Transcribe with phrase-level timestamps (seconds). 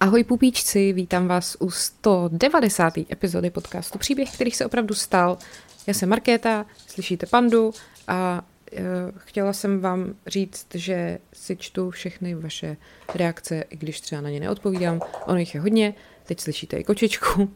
[0.00, 2.98] Ahoj pupíčci, vítám vás u 190.
[2.98, 5.38] epizody podcastu Příběh, který se opravdu stal.
[5.86, 7.72] Já jsem Markéta, slyšíte Pandu
[8.08, 8.82] a e,
[9.16, 12.76] chtěla jsem vám říct, že si čtu všechny vaše
[13.14, 15.00] reakce, i když třeba na ně neodpovídám.
[15.26, 15.94] Ono jich je hodně,
[16.26, 17.50] teď slyšíte i kočičku.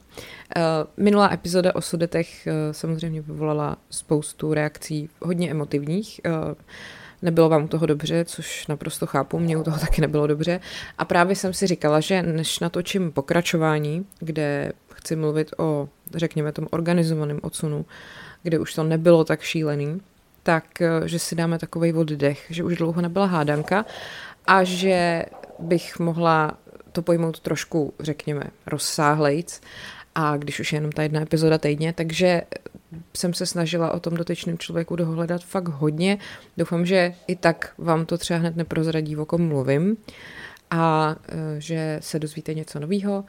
[0.56, 0.60] E,
[0.96, 6.20] minulá epizoda o sudetech e, samozřejmě vyvolala spoustu reakcí, hodně emotivních.
[6.24, 6.30] E,
[7.22, 10.60] nebylo vám u toho dobře, což naprosto chápu, mě u toho taky nebylo dobře.
[10.98, 16.66] A právě jsem si říkala, že než natočím pokračování, kde chci mluvit o, řekněme, tom
[16.70, 17.86] organizovaném odsunu,
[18.42, 20.00] kde už to nebylo tak šílený,
[20.42, 23.84] tak eh, že si dáme takový oddech, že už dlouho nebyla hádanka
[24.46, 25.24] a že
[25.58, 26.58] bych mohla
[26.92, 29.60] to pojmout trošku, řekněme, rozsáhlejc
[30.14, 32.42] a když už je jenom ta jedna epizoda týdně, takže
[33.16, 36.18] jsem se snažila o tom dotyčném člověku dohledat fakt hodně.
[36.56, 39.96] Doufám, že i tak vám to třeba hned neprozradí, o kom mluvím
[40.70, 43.24] a e, že se dozvíte něco nového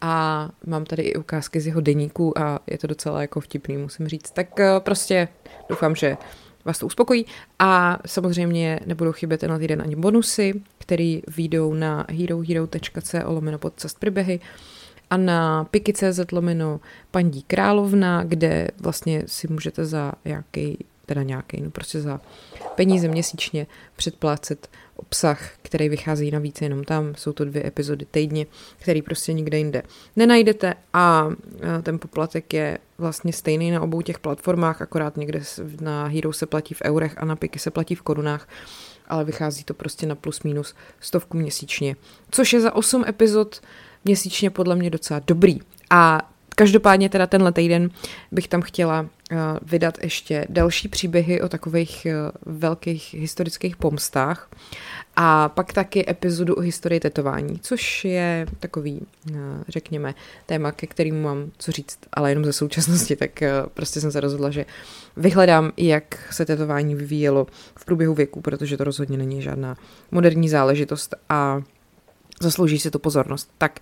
[0.00, 4.08] a mám tady i ukázky z jeho deníku a je to docela jako vtipný, musím
[4.08, 4.30] říct.
[4.30, 5.28] Tak e, prostě
[5.68, 6.16] doufám, že
[6.64, 7.26] vás to uspokojí
[7.58, 14.40] a samozřejmě nebudou chybět tenhle týden ani bonusy, který výjdou na herohero.co lomeno podcast příběhy
[15.10, 21.70] a na piky.cz lomeno paní královna, kde vlastně si můžete za nějaký, teda nějaký, no
[21.70, 22.20] prostě za
[22.74, 27.14] peníze měsíčně předplácet obsah, který vychází navíc jenom tam.
[27.14, 28.46] Jsou to dvě epizody týdně,
[28.78, 29.82] který prostě nikde jinde
[30.16, 31.28] nenajdete a
[31.82, 35.42] ten poplatek je vlastně stejný na obou těch platformách, akorát někde
[35.80, 38.48] na Hero se platí v eurech a na Piky se platí v korunách
[39.08, 41.96] ale vychází to prostě na plus minus stovku měsíčně,
[42.30, 43.60] což je za 8 epizod
[44.06, 45.58] měsíčně podle mě docela dobrý.
[45.90, 47.90] A každopádně teda tenhle týden
[48.32, 54.50] bych tam chtěla uh, vydat ještě další příběhy o takových uh, velkých historických pomstách
[55.16, 59.36] a pak taky epizodu o historii tetování, což je takový, uh,
[59.68, 60.14] řekněme,
[60.46, 63.42] téma, ke kterému mám co říct, ale jenom ze současnosti, tak
[63.74, 64.66] prostě jsem se rozhodla, že
[65.16, 67.46] vyhledám, jak se tetování vyvíjelo
[67.76, 69.76] v průběhu věku, protože to rozhodně není žádná
[70.10, 71.62] moderní záležitost a
[72.40, 73.50] zaslouží si tu pozornost.
[73.58, 73.80] Tak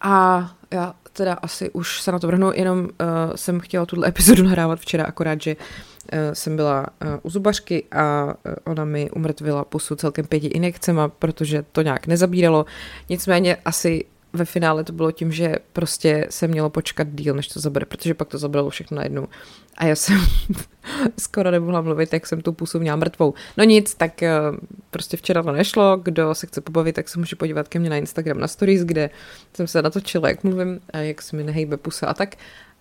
[0.00, 2.88] a já teda asi už se na to vrhnu, jenom uh,
[3.34, 8.24] jsem chtěla tuhle epizodu nahrávat včera, akorát, že uh, jsem byla uh, u zubařky a
[8.24, 8.32] uh,
[8.64, 12.66] ona mi umrtvila pusu celkem pěti injekcema, protože to nějak nezabíralo.
[13.08, 17.60] Nicméně asi ve finále to bylo tím, že prostě se mělo počkat díl, než to
[17.60, 19.28] zabere, protože pak to zabralo všechno najednou.
[19.76, 20.20] A já jsem
[21.18, 23.34] skoro nemohla mluvit, jak jsem tu pusu měla mrtvou.
[23.56, 24.32] No nic, tak eh,
[24.90, 27.96] prostě včera to nešlo, kdo se chce pobavit, tak se může podívat ke mně na
[27.96, 29.10] Instagram na stories, kde
[29.54, 32.36] jsem se natočila, jak mluvím a jak se mi nehejbe pusa a tak.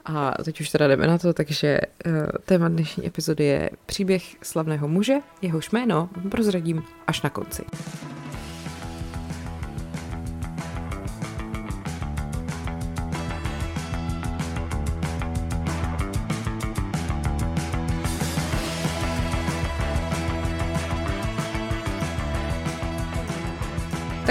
[0.05, 2.13] A teď už teda jdeme na to, takže uh,
[2.45, 7.63] téma dnešní epizody je příběh slavného muže, jehož jméno prozradím až na konci.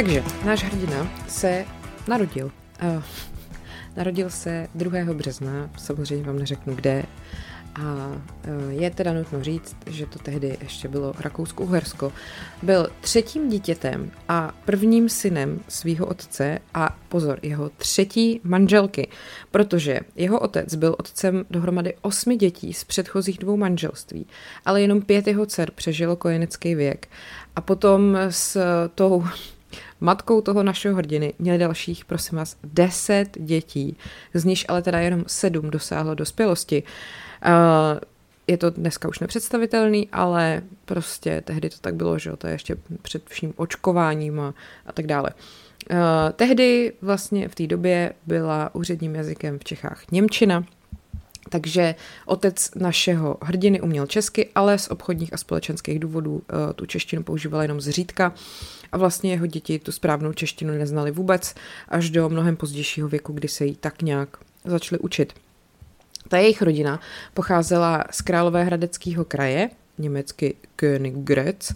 [0.01, 1.65] Takže náš hrdina se
[2.09, 2.51] narodil.
[2.83, 3.03] Uh,
[3.97, 5.15] narodil se 2.
[5.15, 7.05] března, samozřejmě vám neřeknu kde,
[7.75, 8.13] a
[8.71, 12.13] je teda nutno říct, že to tehdy ještě bylo Rakousko-Uhersko.
[12.63, 19.09] Byl třetím dítětem a prvním synem svého otce a pozor, jeho třetí manželky,
[19.51, 24.27] protože jeho otec byl otcem dohromady osmi dětí z předchozích dvou manželství,
[24.65, 27.09] ale jenom pět jeho dcer přežilo kojenecký věk.
[27.57, 28.61] A potom s
[28.95, 29.25] tou
[30.01, 33.97] Matkou toho našeho hrdiny měli dalších, prosím vás, deset dětí,
[34.35, 36.83] z nich ale teda jenom sedm dosáhlo dospělosti.
[36.83, 38.01] Uh,
[38.47, 42.77] je to dneska už nepředstavitelný, ale prostě tehdy to tak bylo, že to je ještě
[43.03, 44.55] před vším očkováním a,
[44.87, 45.31] a tak dále.
[45.91, 45.97] Uh,
[46.37, 50.65] tehdy vlastně v té době byla úředním jazykem v Čechách Němčina,
[51.51, 51.95] takže
[52.27, 57.63] otec našeho hrdiny uměl česky, ale z obchodních a společenských důvodů uh, tu češtinu používal
[57.63, 58.33] jenom zřídka
[58.93, 61.55] a vlastně jeho děti tu správnou češtinu neznali vůbec
[61.89, 65.33] až do mnohem pozdějšího věku, kdy se jí tak nějak začali učit.
[66.29, 67.01] Ta jejich rodina
[67.35, 71.75] pocházela z Královéhradeckého kraje, německy Königgrätz,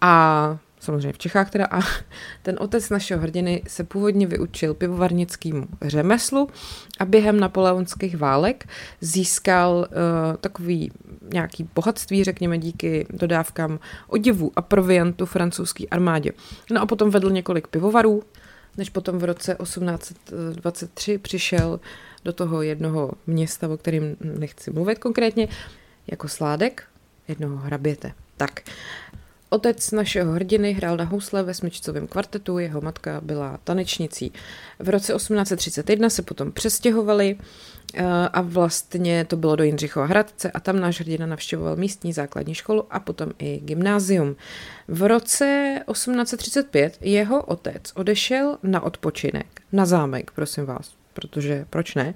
[0.00, 1.80] a samozřejmě v Čechách teda, a
[2.42, 6.48] ten otec našeho hrdiny se původně vyučil pivovarnickému řemeslu
[6.98, 8.68] a během napoleonských válek
[9.00, 10.92] získal uh, takový
[11.32, 16.32] nějaký bohatství, řekněme, díky dodávkám oděvů a proviantu francouzské armádě.
[16.70, 18.22] No a potom vedl několik pivovarů,
[18.76, 21.80] než potom v roce 1823 přišel
[22.24, 25.48] do toho jednoho města, o kterým nechci mluvit konkrétně,
[26.06, 26.82] jako sládek
[27.28, 28.12] jednoho hraběte.
[28.36, 28.60] Tak,
[29.48, 34.32] Otec našeho hrdiny hrál na housle ve smyčcovém kvartetu, jeho matka byla tanečnicí.
[34.78, 37.36] V roce 1831 se potom přestěhovali
[37.94, 42.54] eh, a vlastně to bylo do Jindřichova Hradce a tam náš hrdina navštěvoval místní základní
[42.54, 44.36] školu a potom i gymnázium.
[44.88, 52.14] V roce 1835 jeho otec odešel na odpočinek, na zámek, prosím vás, protože proč ne?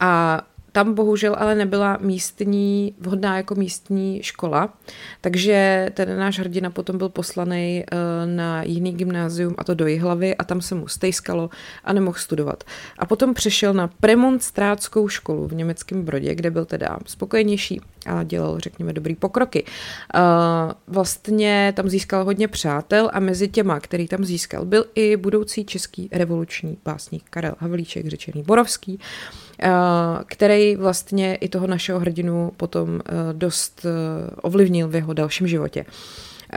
[0.00, 4.74] A tam bohužel ale nebyla místní, vhodná jako místní škola,
[5.20, 7.96] takže ten náš hrdina potom byl poslaný eh,
[8.26, 11.50] na jiný gymnázium, a to do Jihlavy, a tam se mu stejskalo
[11.84, 12.64] a nemohl studovat.
[12.98, 18.58] A potom přešel na premonstrátskou školu v německém Brodě, kde byl teda spokojenější a dělal,
[18.58, 19.64] řekněme, dobrý pokroky.
[20.14, 20.18] Eh,
[20.86, 26.08] vlastně tam získal hodně přátel a mezi těma, který tam získal, byl i budoucí český
[26.12, 29.00] revoluční básník Karel Havlíček, řečený Borovský,
[30.26, 33.90] který vlastně i toho našeho hrdinu potom eh, dost eh,
[34.42, 35.84] ovlivnil v jeho dalším životě.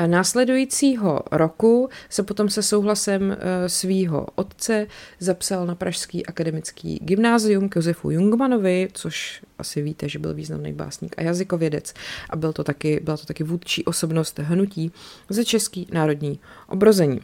[0.07, 4.87] Následujícího roku se potom se souhlasem svýho otce
[5.19, 11.15] zapsal na Pražský akademický gymnázium k Josefu Jungmanovi, což asi víte, že byl významný básník
[11.17, 11.93] a jazykovědec
[12.29, 14.91] a byl to taky, byla to taky vůdčí osobnost hnutí
[15.29, 17.21] ze Český národní obrození.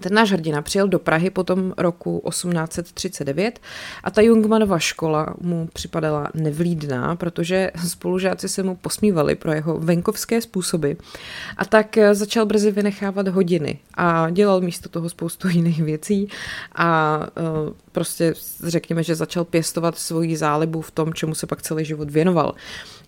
[0.00, 3.60] Ten náš hrdina přijel do Prahy potom roku 1839
[4.04, 10.40] a ta Jungmanova škola mu připadala nevlídná, protože spolužáci se mu posmívali pro jeho venkovské
[10.40, 10.92] způsoby
[11.56, 16.28] a tak začal brzy vynechávat hodiny a dělal místo toho spoustu jiných věcí
[16.74, 21.84] a uh, prostě řekněme, že začal pěstovat svoji zálibu v tom, čemu se pak celý
[21.84, 22.54] život věnoval.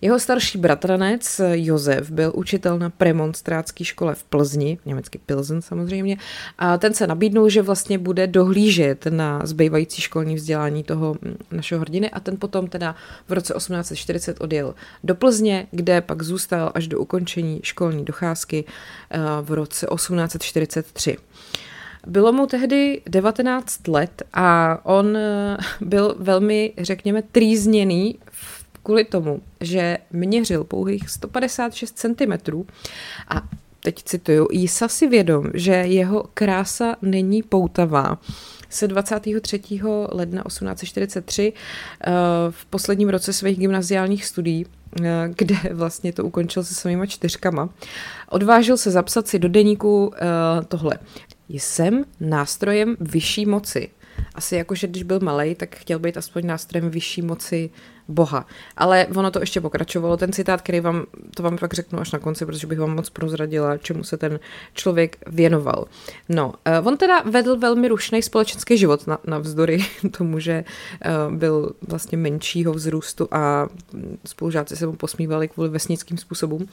[0.01, 6.17] Jeho starší bratranec Josef byl učitel na premonstrátské škole v Plzni, německy Pilsen samozřejmě,
[6.57, 11.15] a ten se nabídnul, že vlastně bude dohlížet na zbývající školní vzdělání toho
[11.51, 12.95] našeho hrdiny a ten potom teda
[13.27, 18.65] v roce 1840 odjel do Plzně, kde pak zůstal až do ukončení školní docházky
[19.11, 21.17] eh, v roce 1843.
[22.07, 28.19] Bylo mu tehdy 19 let a on eh, byl velmi, řekněme, trýzněný
[28.87, 32.63] kvůli tomu, že měřil pouhých 156 cm
[33.27, 33.41] a
[33.83, 38.19] teď cituju, Jísa si vědom, že jeho krása není poutavá
[38.69, 39.61] se 23.
[40.11, 42.11] ledna 1843 eh,
[42.49, 47.69] v posledním roce svých gymnaziálních studií eh, kde vlastně to ukončil se svýma čtyřkama.
[48.29, 50.13] Odvážil se zapsat si do deníku uh,
[50.67, 50.99] tohle.
[51.49, 53.89] Jsem nástrojem vyšší moci.
[54.35, 57.69] Asi jako, že když byl malý, tak chtěl být aspoň nástrojem vyšší moci
[58.07, 58.45] Boha.
[58.77, 60.17] Ale ono to ještě pokračovalo.
[60.17, 61.05] Ten citát, který vám,
[61.35, 64.39] to vám pak řeknu až na konci, protože bych vám moc prozradila, čemu se ten
[64.73, 65.85] člověk věnoval.
[66.29, 69.85] No, eh, on teda vedl velmi rušný společenský život na, navzdory
[70.17, 70.51] tomu, že
[71.01, 73.67] eh, byl vlastně menšího vzrůstu a
[74.25, 76.67] spolužáci se mu posmívali kvůli vesnickým způsobům.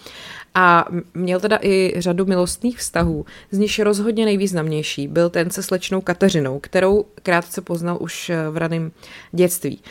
[0.55, 6.01] A měl teda i řadu milostných vztahů, z nich rozhodně nejvýznamnější byl ten se slečnou
[6.01, 7.05] Kateřinou, kterou
[7.35, 8.93] krátce poznal už eh, v raném
[9.33, 9.83] dětství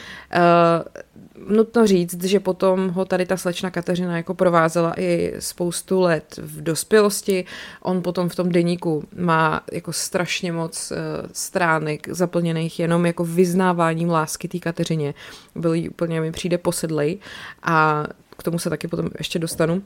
[1.48, 6.62] nutno říct, že potom ho tady ta slečna Kateřina jako provázela i spoustu let v
[6.62, 7.46] dospělosti.
[7.82, 10.98] On potom v tom deníku má jako strašně moc uh,
[11.32, 15.14] stránek zaplněných jenom jako vyznáváním lásky té Kateřině.
[15.56, 17.18] Byl jí úplně, mi přijde posedlej
[17.64, 18.08] a
[18.38, 19.82] k tomu se taky potom ještě dostanu.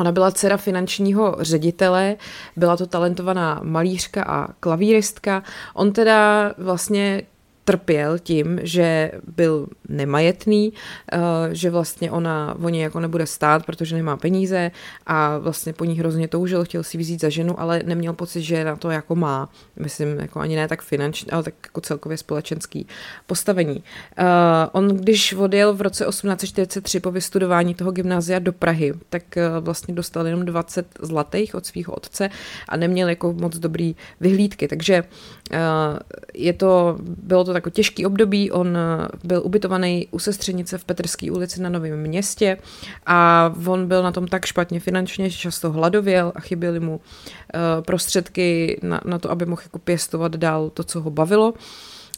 [0.00, 2.16] Ona byla dcera finančního ředitele,
[2.56, 5.42] byla to talentovaná malířka a klavíristka.
[5.74, 7.22] On teda vlastně
[7.64, 10.72] trpěl tím, že byl nemajetný,
[11.12, 11.18] eh,
[11.52, 14.70] že vlastně ona o něj jako nebude stát, protože nemá peníze
[15.06, 18.64] a vlastně po ní hrozně toužil, chtěl si vzít za ženu, ale neměl pocit, že
[18.64, 22.86] na to jako má, myslím, jako ani ne tak finanční, ale tak jako celkově společenský
[23.26, 23.76] postavení.
[23.76, 24.24] Uh,
[24.72, 29.94] on, když odjel v roce 1843 po vystudování toho gymnázia do Prahy, tak uh, vlastně
[29.94, 32.30] dostal jenom 20 zlatých od svého otce
[32.68, 35.04] a neměl jako moc dobrý vyhlídky, takže
[36.34, 38.78] je to, bylo to jako těžký období, on
[39.24, 42.56] byl ubytovaný u sestřenice v Petrské ulici na Novém městě
[43.06, 47.00] a on byl na tom tak špatně finančně, že často hladověl a chyběly mu uh,
[47.84, 51.54] prostředky na, na to, aby mohl jako pěstovat dál to, co ho bavilo.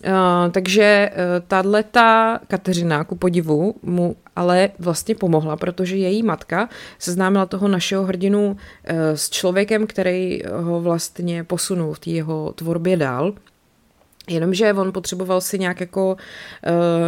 [0.07, 6.69] Uh, takže uh, tato Kateřina, ku podivu, mu ale vlastně pomohla, protože její matka
[6.99, 8.57] seznámila toho našeho hrdinu uh,
[9.15, 13.33] s člověkem, který ho vlastně posunul v té jeho tvorbě dál.
[14.29, 16.17] Jenomže on potřeboval si nějak jako uh,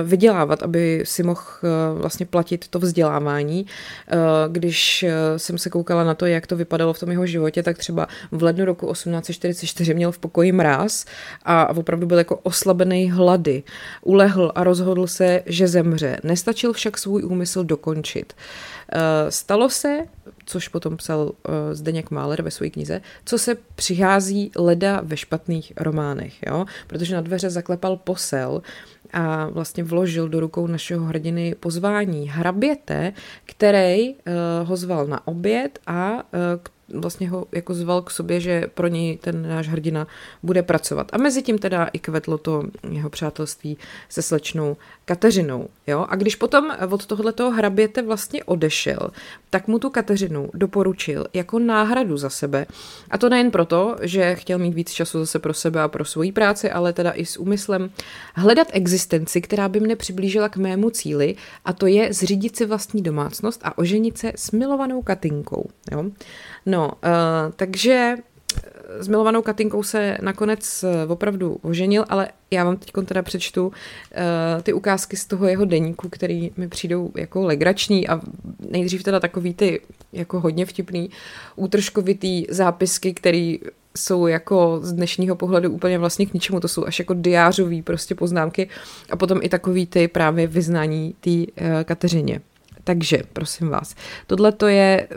[0.09, 3.67] vydělávat, aby si mohl uh, vlastně platit to vzdělávání.
[3.67, 4.19] Uh,
[4.53, 5.05] když
[5.37, 8.43] jsem se koukala na to, jak to vypadalo v tom jeho životě, tak třeba v
[8.43, 11.05] lednu roku 1844 měl v pokoji mráz
[11.43, 13.63] a opravdu byl jako oslabený hlady.
[14.03, 16.17] Ulehl a rozhodl se, že zemře.
[16.23, 18.33] Nestačil však svůj úmysl dokončit.
[19.29, 19.99] Stalo se,
[20.47, 21.33] což potom psal
[21.73, 26.65] Zdeněk Máler ve své knize, co se přichází leda ve špatných románech, jo?
[26.87, 28.63] protože na dveře zaklepal posel,
[29.15, 33.13] a vlastně vložil do rukou našeho hrdiny pozvání hraběte,
[33.45, 34.19] který uh,
[34.65, 36.21] ho zval na oběd a uh,
[36.89, 40.07] vlastně ho jako zval k sobě, že pro něj ten náš hrdina
[40.43, 41.09] bude pracovat.
[41.13, 43.77] A mezi tím teda i kvetlo to jeho přátelství
[44.09, 45.69] se slečnou Kateřinou.
[45.87, 46.07] Jo?
[46.09, 49.11] A když potom od tohoto hraběte vlastně odešel,
[49.51, 52.67] tak mu tu Kateřinu doporučil jako náhradu za sebe.
[53.11, 56.33] A to nejen proto, že chtěl mít víc času zase pro sebe a pro svoji
[56.33, 57.91] práci, ale teda i s úmyslem
[58.35, 63.03] hledat existenci, která by mne přiblížila k mému cíli, a to je zřídit si vlastní
[63.03, 65.71] domácnost a oženit se s milovanou Katinkou.
[65.93, 66.05] Jo?
[66.67, 68.17] No, uh, takže
[68.99, 73.73] s milovanou Katinkou se nakonec eh, opravdu oženil, ale já vám teď teda přečtu uh,
[74.63, 78.21] ty ukázky z toho jeho deníku, který mi přijdou jako legrační a
[78.71, 79.81] nejdřív teda takový ty
[80.13, 81.11] jako hodně vtipný
[81.57, 83.61] útržkovitý zápisky, který
[83.97, 88.15] jsou jako z dnešního pohledu úplně vlastně k ničemu, to jsou až jako diářový prostě
[88.15, 88.69] poznámky
[89.11, 91.45] a potom i takový ty právě vyznání té uh,
[91.85, 92.41] Kateřině.
[92.85, 93.95] Takže, prosím vás,
[94.27, 95.09] tohle to je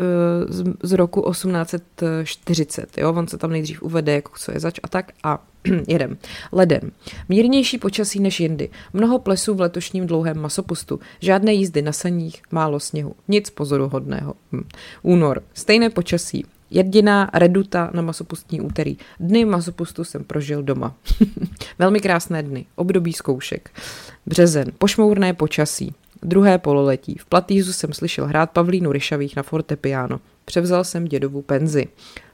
[0.48, 4.88] z, z roku 1840, jo, on se tam nejdřív uvede, jako co je zač a
[4.88, 5.44] tak a
[5.88, 6.18] jedem.
[6.52, 6.92] Leden.
[7.30, 8.70] Mírnější počasí než jindy.
[8.94, 11.00] Mnoho plesů v letošním dlouhém masopustu.
[11.20, 13.16] Žádné jízdy na saních, málo sněhu.
[13.28, 14.34] Nic pozoruhodného.
[14.52, 14.64] Hm.
[15.02, 15.44] Únor.
[15.54, 16.46] Stejné počasí.
[16.70, 18.98] Jediná reduta na masopustní úterý.
[19.20, 20.96] Dny masopustu jsem prožil doma.
[21.80, 22.66] Velmi krásné dny.
[22.76, 23.70] Období zkoušek.
[24.26, 24.72] Březen.
[24.78, 25.96] Pošmourné počasí.
[26.24, 27.16] Druhé pololetí.
[27.18, 30.20] V Platýzu jsem slyšel hrát Pavlínu Ryšavých na fortepiano.
[30.46, 31.88] Převzal jsem dědovu penzi.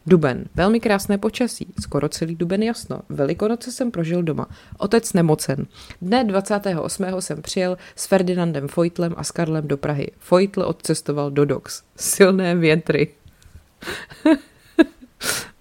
[0.06, 0.46] Duben.
[0.56, 1.68] Velmi krásné počasí.
[1.82, 3.00] Skoro celý duben jasno.
[3.10, 4.48] Velikonoce jsem prožil doma.
[4.78, 5.68] Otec nemocen.
[6.02, 7.06] Dne 28.
[7.20, 10.12] jsem přijel s Ferdinandem Foitlem a s Karlem do Prahy.
[10.20, 11.84] Foitl odcestoval do Dox.
[11.96, 13.08] Silné větry.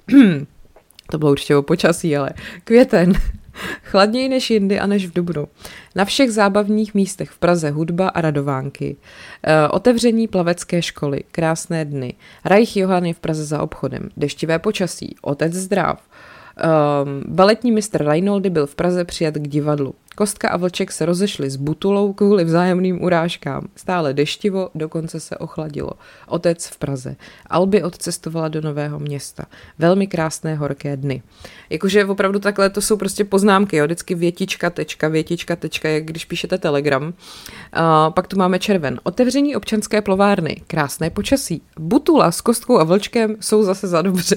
[1.11, 2.31] to bylo určitě o počasí, ale
[2.64, 3.12] květen.
[3.83, 5.49] Chladněji než jindy a než v Dubnu.
[5.95, 8.97] Na všech zábavních místech v Praze hudba a radovánky.
[9.42, 12.14] E, otevření plavecké školy, krásné dny.
[12.45, 14.09] Reich Johann je v Praze za obchodem.
[14.16, 16.02] Deštivé počasí, otec zdrav.
[17.04, 19.95] Um, baletní mistr Reinoldy byl v Praze přijat k divadlu.
[20.14, 23.69] Kostka a vlček se rozešli s Butulou kvůli vzájemným urážkám.
[23.76, 25.90] Stále deštivo, dokonce se ochladilo.
[26.28, 27.16] Otec v Praze.
[27.47, 29.45] Alby odcestovala do Nového města.
[29.78, 31.23] Velmi krásné horké dny.
[31.71, 33.85] Jakože opravdu takhle to jsou prostě poznámky, jo?
[33.85, 37.02] vždycky větička, tečka, větička, tečka, jak když píšete telegram.
[37.02, 37.12] Uh,
[38.14, 39.00] pak tu máme červen.
[39.02, 40.57] Otevření občanské plovárny.
[40.66, 41.62] Krásné počasí.
[41.78, 44.37] Butula s kostkou a vlčkem jsou zase za dobře.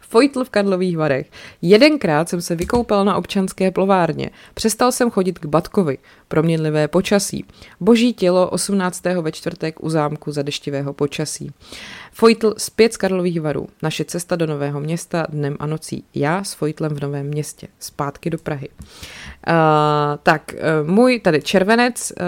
[0.00, 1.30] Fojtl v Karlových Varech.
[1.62, 4.30] Jedenkrát jsem se vykoupal na občanské plovárně.
[4.54, 5.98] Přestal jsem chodit k Batkovi.
[6.28, 7.44] Proměnlivé počasí.
[7.80, 9.04] Boží tělo 18.
[9.04, 11.52] ve čtvrtek u zámku za deštivého počasí.
[12.20, 13.68] Fojtl zpět z Karlových varů.
[13.82, 16.04] Naše cesta do Nového města dnem a nocí.
[16.14, 17.68] Já s Fojtlem v Novém městě.
[17.78, 18.68] Zpátky do Prahy.
[18.68, 19.54] Uh,
[20.22, 22.26] tak, uh, můj tady červenec, uh,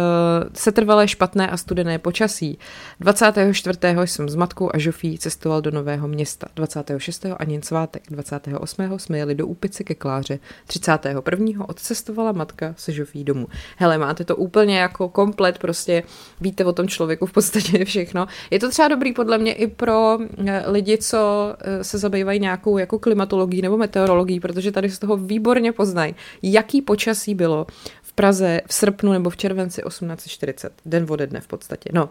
[0.55, 2.59] setrvalé špatné a studené počasí.
[3.01, 3.79] 24.
[4.05, 6.47] jsem s matkou a Žofí cestoval do Nového města.
[6.57, 7.27] 26.
[7.37, 8.03] ani svátek.
[8.11, 8.99] 28.
[8.99, 10.39] jsme jeli do Úpice ke Kláře.
[10.67, 11.69] 31.
[11.69, 13.47] odcestovala matka se Žofí domů.
[13.77, 16.03] Hele, máte to úplně jako komplet, prostě
[16.41, 18.27] víte o tom člověku v podstatě všechno.
[18.51, 20.19] Je to třeba dobrý podle mě i pro
[20.67, 26.15] lidi, co se zabývají nějakou jako klimatologií nebo meteorologií, protože tady z toho výborně poznají,
[26.43, 27.67] jaký počasí bylo
[28.03, 30.73] v Praze v srpnu nebo v červenci 1840.
[30.87, 31.91] Den ode dne v podstatě.
[31.93, 32.09] No,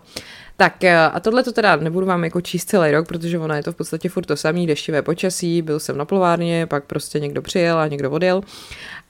[0.57, 3.63] tak eh, a tohle to teda nebudu vám jako číst celý rok, protože ona je
[3.63, 7.41] to v podstatě furt to samý, deštivé počasí, byl jsem na plovárně, pak prostě někdo
[7.41, 8.41] přijel a někdo odjel.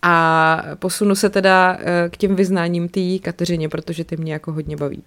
[0.01, 4.77] A posunu se teda eh, k těm vyznáním té Kateřině, protože ty mě jako hodně
[4.77, 5.03] baví.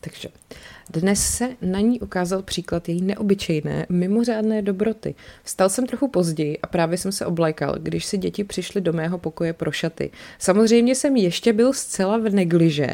[0.00, 0.28] Takže
[0.90, 5.14] dnes se na ní ukázal příklad její neobyčejné, mimořádné dobroty.
[5.44, 9.18] Vstal jsem trochu později a právě jsem se oblajkal, když si děti přišly do mého
[9.18, 10.10] pokoje pro šaty.
[10.38, 12.88] Samozřejmě jsem ještě byl zcela v negliže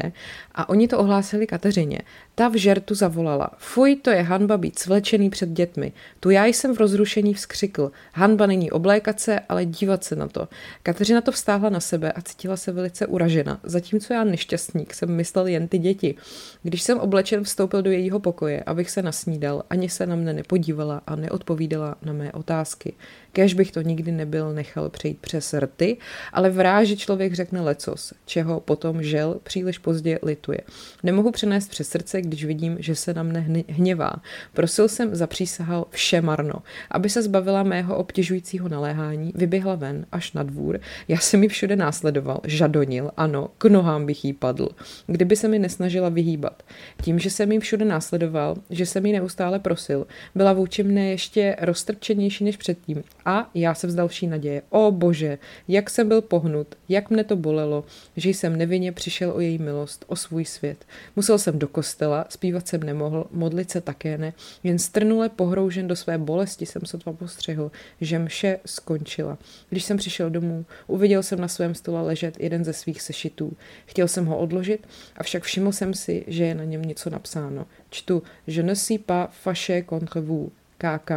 [0.55, 1.99] a oni to ohlásili Kateřině.
[2.35, 3.49] Ta v žertu zavolala.
[3.57, 5.91] Fuj, to je hanba být svlečený před dětmi.
[6.19, 7.91] Tu já jsem v rozrušení vzkřikl.
[8.13, 10.47] Hanba není oblékat se, ale dívat se na to.
[10.83, 13.59] Kateřina to vstáhla na sebe a cítila se velice uražena.
[13.63, 16.15] Zatímco já nešťastník jsem myslel jen ty děti.
[16.63, 21.01] Když jsem oblečen vstoupil do jejího pokoje, abych se nasnídal, ani se na mne nepodívala
[21.07, 22.93] a neodpovídala na mé otázky.
[23.35, 25.97] Kež bych to nikdy nebyl nechal přejít přes rty,
[26.33, 30.57] ale v ráži člověk řekne lecos, čeho potom žel příliš pozdě lituje.
[31.03, 34.13] Nemohu přenést přes srdce, když vidím, že se na mne hněvá.
[34.53, 36.53] Prosil jsem, zapřísahal vše marno.
[36.91, 40.79] Aby se zbavila mého obtěžujícího naléhání, vyběhla ven až na dvůr.
[41.07, 44.69] Já jsem ji všude následoval, žadonil, ano, k nohám bych jí padl.
[45.07, 46.63] Kdyby se mi nesnažila vyhýbat.
[47.01, 51.55] Tím, že jsem jí všude následoval, že jsem jí neustále prosil, byla vůči mne ještě
[51.61, 53.03] roztrpčenější než předtím.
[53.25, 54.61] A já se vzdal vší naděje.
[54.69, 57.83] O bože, jak jsem byl pohnut, jak mne to bolelo,
[58.17, 60.85] že jsem nevinně přišel o její milost, o svůj svět.
[61.15, 65.95] Musel jsem do kostela, zpívat jsem nemohl, modlit se také ne, jen strnule pohroužen do
[65.95, 69.37] své bolesti jsem sotva postřehl, že mše skončila.
[69.69, 73.53] Když jsem přišel domů, uviděl jsem na svém stole ležet jeden ze svých sešitů.
[73.85, 77.65] Chtěl jsem ho odložit, avšak všiml jsem si, že je na něm něco napsáno.
[77.89, 81.11] Čtu, je ne suis pas fâché contre vous, KK.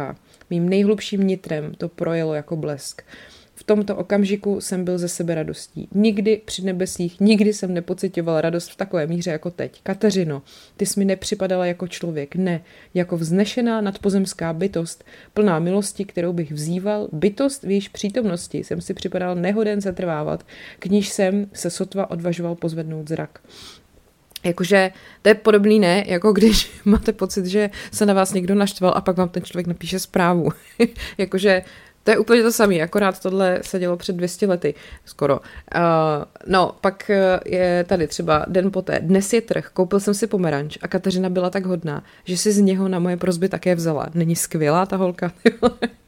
[0.49, 3.01] Mým nejhlubším nitrem to projelo jako blesk.
[3.59, 5.87] V tomto okamžiku jsem byl ze sebe radostí.
[5.93, 9.79] Nikdy při nebesích, nikdy jsem nepocitoval radost v takové míře jako teď.
[9.83, 10.41] Kateřino,
[10.77, 12.61] ty jsi mi nepřipadala jako člověk, ne,
[12.93, 18.93] jako vznešená nadpozemská bytost, plná milosti, kterou bych vzýval, bytost v jejíž přítomnosti jsem si
[18.93, 20.45] připadal nehoden zatrvávat,
[20.79, 23.39] k níž jsem se sotva odvažoval pozvednout zrak.
[24.43, 24.91] Jakože
[25.21, 29.01] to je podobný ne, jako když máte pocit, že se na vás někdo naštval a
[29.01, 30.49] pak vám ten člověk napíše zprávu.
[31.17, 31.61] Jakože
[32.03, 34.73] to je úplně to samé, akorát tohle se dělo před 200 lety,
[35.05, 35.39] skoro.
[35.39, 35.41] Uh,
[36.47, 37.11] no, pak
[37.45, 38.99] je tady třeba den poté.
[38.99, 42.59] Dnes je trh, koupil jsem si pomeranč a Kateřina byla tak hodná, že si z
[42.59, 44.07] něho na moje prozby také vzala.
[44.13, 45.31] Není skvělá ta holka?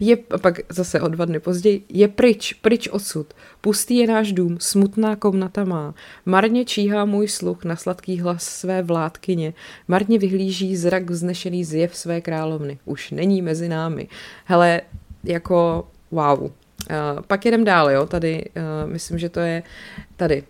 [0.00, 3.34] je, pak zase o dva dny později, je pryč, pryč odsud.
[3.60, 5.94] Pustý je náš dům, smutná komnata má.
[6.26, 9.54] Marně číhá můj sluch na sladký hlas své vládkyně.
[9.88, 12.78] Marně vyhlíží zrak vznešený zjev své královny.
[12.84, 14.08] Už není mezi námi.
[14.44, 14.80] Hele,
[15.24, 16.42] jako wow.
[16.42, 16.50] Uh,
[17.26, 19.62] pak jedem dál, jo, tady, uh, myslím, že to je
[20.16, 20.42] tady.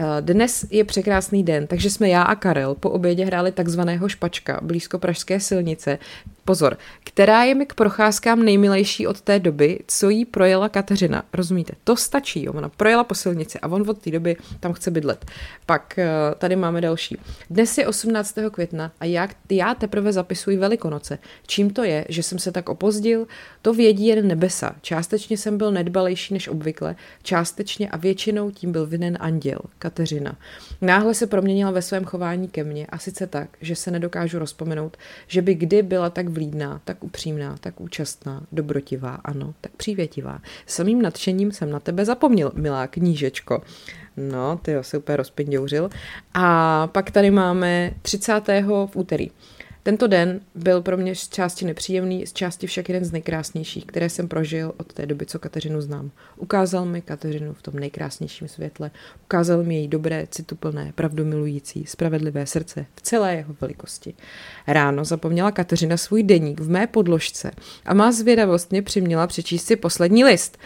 [0.00, 4.60] Uh, dnes je překrásný den, takže jsme já a Karel po obědě hráli takzvaného špačka
[4.62, 5.98] blízko pražské silnice,
[6.44, 11.24] Pozor, která je mi k procházkám nejmilejší od té doby, co jí projela Kateřina.
[11.32, 11.72] Rozumíte?
[11.84, 12.44] To stačí.
[12.44, 12.52] Jo?
[12.52, 15.24] Ona projela po silnici a on od té doby tam chce bydlet.
[15.66, 16.08] Pak eh,
[16.38, 17.18] tady máme další.
[17.50, 18.34] Dnes je 18.
[18.50, 21.18] května a já, já teprve zapisuji Velikonoce.
[21.46, 23.26] Čím to je, že jsem se tak opozdil?
[23.62, 24.74] To vědí jen nebesa.
[24.80, 30.36] Částečně jsem byl nedbalejší než obvykle, částečně a většinou tím byl vinen anděl, Kateřina.
[30.80, 34.96] Náhle se proměnila ve svém chování ke mně a sice tak, že se nedokážu rozpomenout,
[35.26, 40.40] že by kdy byla tak vlídná, tak upřímná, tak účastná, dobrotivá, ano, tak přívětivá.
[40.66, 43.62] Samým nadšením jsem na tebe zapomněl, milá knížečko.
[44.16, 45.90] No, ty se úplně rozpindouřil.
[46.34, 48.32] A pak tady máme 30.
[48.86, 49.30] v úterý.
[49.86, 54.10] Tento den byl pro mě z části nepříjemný, z části však jeden z nejkrásnějších, které
[54.10, 56.10] jsem prožil od té doby, co Kateřinu znám.
[56.36, 58.90] Ukázal mi Kateřinu v tom nejkrásnějším světle,
[59.24, 64.14] ukázal mi její dobré, cituplné, pravdomilující, spravedlivé srdce v celé jeho velikosti.
[64.66, 67.50] Ráno zapomněla Kateřina svůj deník v mé podložce
[67.84, 70.58] a má zvědavost mě přiměla přečíst si poslední list.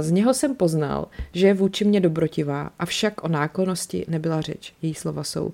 [0.00, 4.74] Z něho jsem poznal, že je vůči mě dobrotivá, avšak o náklonosti nebyla řeč.
[4.82, 5.52] Její slova jsou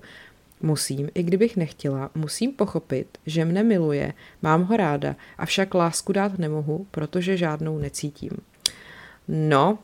[0.65, 6.39] Musím, i kdybych nechtěla, musím pochopit, že mne miluje, mám ho ráda, avšak lásku dát
[6.39, 8.31] nemohu, protože žádnou necítím.
[9.27, 9.79] No,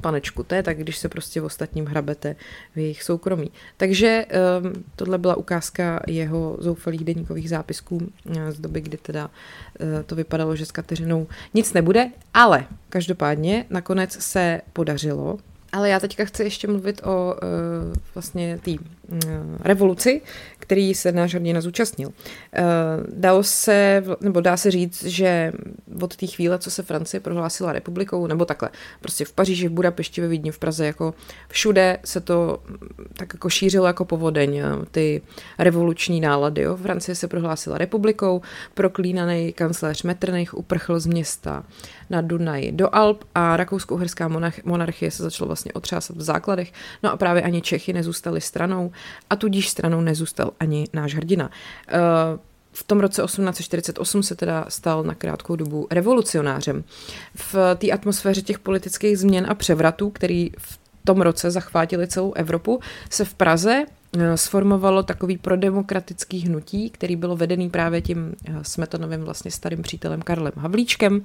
[0.00, 2.36] panečku, to je tak, když se prostě v ostatním hrabete
[2.74, 3.50] v jejich soukromí.
[3.76, 7.98] Takže um, tohle byla ukázka jeho zoufalých deníkových zápisků
[8.36, 13.66] eh, z doby, kdy teda uh, to vypadalo, že s Kateřinou nic nebude, ale každopádně
[13.70, 15.38] nakonec se podařilo,
[15.74, 18.78] ale já teďka chci ještě mluvit o uh, vlastně té uh,
[19.60, 20.22] revoluci,
[20.58, 22.08] který se náš hrdina zúčastnil.
[22.08, 22.14] Uh,
[23.14, 25.52] dalo se, nebo dá se říct, že
[26.00, 30.20] od té chvíle, co se Francie prohlásila republikou, nebo takhle, prostě v Paříži, v Budapešti,
[30.20, 31.14] ve Vídni, v Praze, jako
[31.48, 32.62] všude se to
[33.16, 35.22] tak jako šířilo jako povodeň, ty
[35.58, 36.62] revoluční nálady.
[36.62, 36.76] Jo.
[36.76, 38.42] Francie se prohlásila republikou,
[38.74, 41.64] proklínaný kancléř Metternich uprchl z města
[42.10, 44.30] na Dunaji do Alp a rakousko-uherská
[44.64, 48.92] monarchie se začalo vlastně otřásat v základech, no a právě ani Čechy nezůstali stranou
[49.30, 51.50] a tudíž stranou nezůstal ani náš hrdina.
[51.88, 51.94] Eh,
[52.72, 56.84] v tom roce 1848 se teda stal na krátkou dobu revolucionářem.
[57.34, 62.80] V té atmosféře těch politických změn a převratů, který v tom roce zachvátili celou Evropu,
[63.10, 63.84] se v Praze
[64.18, 70.22] eh, sformovalo takový prodemokratický hnutí, který bylo vedený právě tím eh, Smetanovým vlastně starým přítelem
[70.22, 71.24] Karlem Havlíčkem,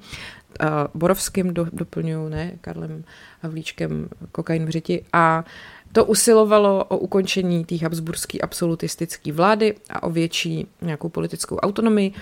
[0.94, 3.04] Borovským do, doplňuju, ne, Karlem
[3.42, 5.44] Havlíčkem, kokain v řiti a
[5.92, 12.13] to usilovalo o ukončení té habsburské absolutistické vlády a o větší nějakou politickou autonomii.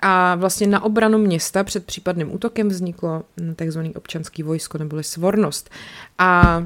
[0.00, 3.22] A vlastně na obranu města před případným útokem vzniklo
[3.56, 5.70] takzvaný občanský vojsko neboli svornost.
[6.18, 6.62] A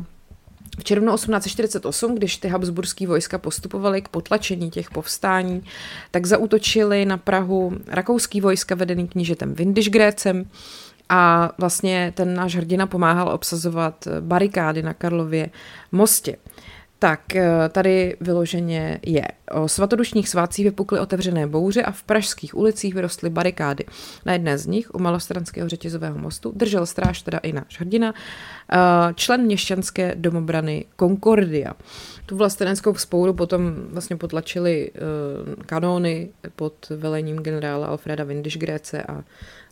[0.78, 5.64] v červnu 1848, když ty habsburský vojska postupovaly k potlačení těch povstání,
[6.10, 10.50] tak zautočili na Prahu rakouský vojska vedený knížetem Windischgräcem
[11.08, 15.50] a vlastně ten náš hrdina pomáhal obsazovat barikády na Karlově
[15.92, 16.36] mostě.
[16.98, 19.24] Tak eh, tady vyloženě je.
[19.50, 23.84] O svatodušních svácích vypukly otevřené bouře a v pražských ulicích vyrostly barikády.
[24.26, 28.76] Na jedné z nich, u malostranského řetězového mostu, držel stráž teda i náš hrdina, eh,
[29.14, 31.72] člen měšťanské domobrany Concordia.
[32.26, 35.00] Tu vlasteneckou vzpouru potom vlastně potlačili eh,
[35.66, 39.24] kanóny pod velením generála Alfreda Windischgräce a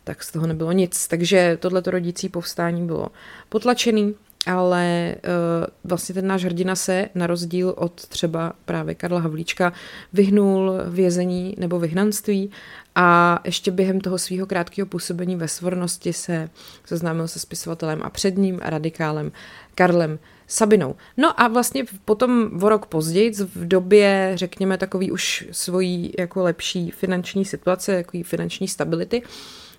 [0.03, 1.07] tak z toho nebylo nic.
[1.07, 3.07] Takže tohleto rodící povstání bylo
[3.49, 9.73] potlačený ale uh, vlastně ten náš hrdina se, na rozdíl od třeba právě Karla Havlíčka,
[10.13, 12.51] vyhnul vězení nebo vyhnanství
[12.95, 16.49] a ještě během toho svého krátkého působení ve svornosti se
[16.85, 19.31] seznámil se spisovatelem a předním radikálem
[19.75, 20.95] Karlem Sabinou.
[21.17, 26.91] No a vlastně potom o rok později, v době, řekněme, takový už svojí jako lepší
[26.91, 29.27] finanční situace, jako finanční stability, uh,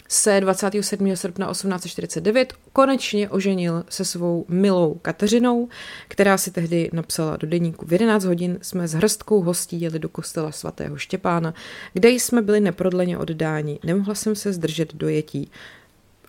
[0.09, 1.16] se 27.
[1.16, 5.68] srpna 1849 konečně oženil se svou milou Kateřinou,
[6.09, 10.09] která si tehdy napsala do deníku v 11 hodin jsme s hrstkou hostí jeli do
[10.09, 11.55] kostela svatého Štěpána,
[11.92, 13.79] kde jsme byli neprodleně oddáni.
[13.85, 15.51] Nemohla jsem se zdržet dojetí.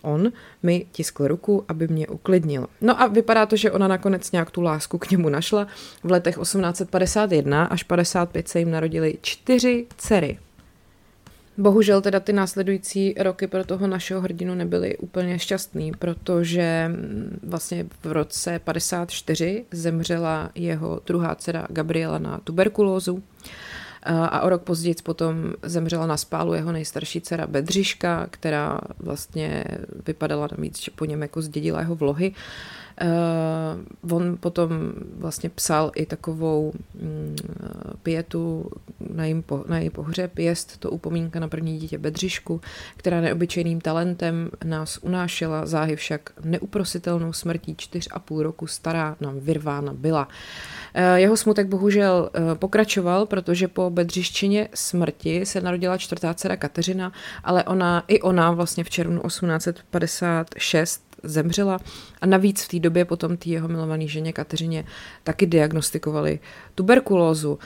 [0.01, 0.31] On
[0.63, 2.67] mi tiskl ruku, aby mě uklidnil.
[2.81, 5.67] No a vypadá to, že ona nakonec nějak tu lásku k němu našla.
[6.03, 10.37] V letech 1851 až 55 se jim narodili čtyři dcery.
[11.59, 17.85] Bohužel teda ty následující roky pro toho našeho hrdinu nebyly úplně šťastný, protože mm, vlastně
[18.03, 23.23] v roce 54 zemřela jeho druhá dcera Gabriela na tuberkulózu
[24.03, 29.63] a o rok později potom zemřela na spálu jeho nejstarší dcera Bedřiška, která vlastně
[30.05, 32.33] vypadala navíc, že po něm jako zdědila jeho vlohy.
[34.01, 34.69] Uh, on potom
[35.17, 37.35] vlastně psal i takovou mm,
[38.03, 38.71] pětu
[39.13, 40.39] na, jim po, na její pohřeb.
[40.39, 42.61] Jest to upomínka na první dítě Bedřišku,
[42.97, 49.39] která neobyčejným talentem nás unášela, záhy však neuprositelnou smrtí čtyř a půl roku stará nám
[49.39, 50.27] vyrvána byla.
[50.27, 57.11] Uh, jeho smutek bohužel uh, pokračoval, protože po Bedřiščině smrti se narodila čtvrtá dcera Kateřina,
[57.43, 61.79] ale ona, i ona vlastně v červnu 1856 zemřela
[62.21, 64.85] a navíc v té době potom té jeho milované ženě Kateřině
[65.23, 66.39] taky diagnostikovali
[66.75, 67.59] tuberkulózu.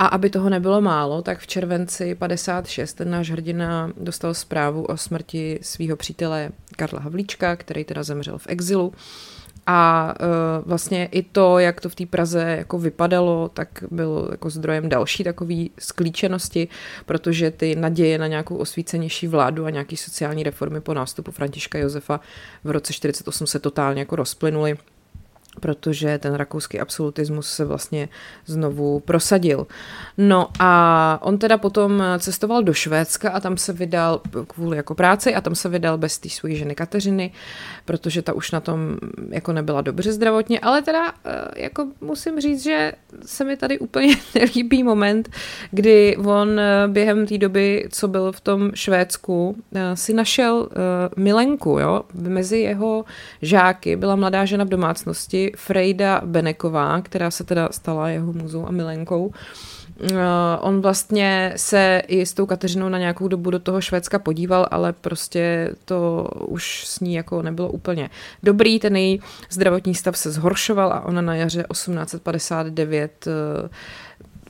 [0.00, 4.96] A aby toho nebylo málo, tak v červenci 56 ten náš hrdina dostal zprávu o
[4.96, 8.92] smrti svého přítele Karla Havlíčka, který teda zemřel v exilu.
[9.66, 14.50] A uh, vlastně i to, jak to v té Praze jako vypadalo, tak bylo jako
[14.50, 16.68] zdrojem další takové sklíčenosti,
[17.06, 22.20] protože ty naděje na nějakou osvícenější vládu a nějaký sociální reformy po nástupu Františka Josefa
[22.64, 24.76] v roce 48 se totálně jako rozplynuly
[25.60, 28.08] protože ten rakouský absolutismus se vlastně
[28.46, 29.66] znovu prosadil.
[30.18, 35.34] No a on teda potom cestoval do Švédska a tam se vydal kvůli jako práci
[35.34, 37.32] a tam se vydal bez té své ženy Kateřiny,
[37.84, 38.96] protože ta už na tom
[39.28, 42.92] jako nebyla dobře zdravotně, ale teda eh, jako musím říct, že
[43.26, 45.28] se mi tady úplně nelíbí moment,
[45.70, 50.68] kdy on eh, během té doby, co byl v tom Švédsku, eh, si našel
[51.16, 53.04] milenku, jo, mezi jeho
[53.42, 53.96] žáky.
[53.96, 59.32] Byla mladá žena v domácnosti, Frejda Beneková, která se teda stala jeho muzou a milenkou.
[60.00, 60.16] Uh,
[60.60, 64.92] on vlastně se i s tou Kateřinou na nějakou dobu do toho Švédska podíval, ale
[64.92, 68.10] prostě to už s ní jako nebylo úplně
[68.42, 68.78] dobrý.
[68.78, 73.32] Ten její zdravotní stav se zhoršoval a ona na jaře 1859 uh,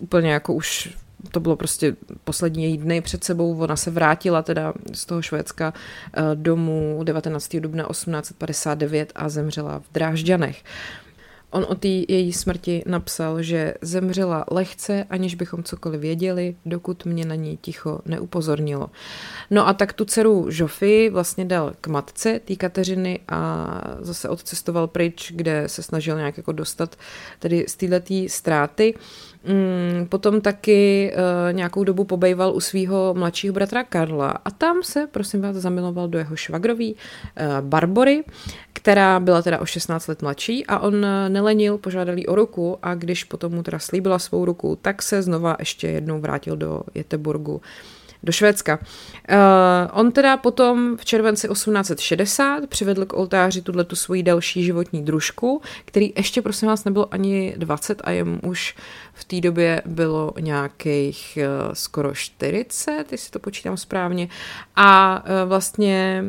[0.00, 0.96] úplně jako už
[1.30, 5.74] to bylo prostě poslední její dny před sebou, ona se vrátila teda z toho Švédska
[6.14, 7.56] eh, domů 19.
[7.56, 10.62] dubna 1859 a zemřela v Drážďanech.
[11.50, 17.24] On o té její smrti napsal, že zemřela lehce, aniž bychom cokoliv věděli, dokud mě
[17.24, 18.90] na ní ticho neupozornilo.
[19.50, 23.66] No a tak tu dceru Žofy vlastně dal k matce té Kateřiny a
[24.00, 26.96] zase odcestoval pryč, kde se snažil nějak jako dostat
[27.38, 28.94] tedy z této ztráty.
[29.44, 35.06] Mm, potom taky uh, nějakou dobu pobejval u svého mladšího bratra Karla a tam se,
[35.06, 38.24] prosím vás, zamiloval do jeho švagrový uh, Barbory,
[38.82, 42.94] která byla teda o 16 let mladší a on eh, nelenil, požádal o ruku a
[42.94, 47.61] když potom mu teda slíbila svou ruku, tak se znova ještě jednou vrátil do Jeteburgu
[48.22, 48.78] do Švédska.
[48.78, 49.37] Uh,
[49.92, 55.62] on teda potom v červenci 1860 přivedl k oltáři tuhle tu svoji další životní družku,
[55.85, 58.76] který ještě prosím vás nebylo ani 20 a jemu už
[59.14, 64.28] v té době bylo nějakých uh, skoro 40, jestli to počítám správně.
[64.76, 66.24] A uh, vlastně,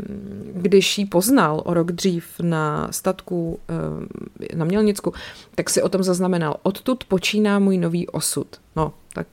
[0.54, 5.14] když ji poznal o rok dřív na statku uh, na Mělnicku,
[5.56, 6.58] tak si o tom zaznamenal.
[6.64, 8.48] Odtud počíná můj nový osud.
[8.76, 9.28] No, tak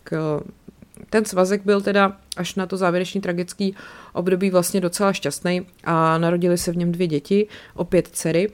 [1.10, 3.74] ten svazek byl teda až na to závěrečný tragický
[4.12, 8.50] období vlastně docela šťastný a narodili se v něm dvě děti, opět dcery.